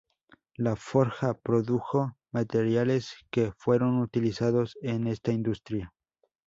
La 0.57 0.75
forja 0.75 1.35
produjo 1.35 2.17
materiales 2.31 3.13
que 3.29 3.51
fueron 3.59 3.99
utilizados 4.01 4.75
en 4.81 5.05
esta 5.05 5.31
industria. 5.31 5.93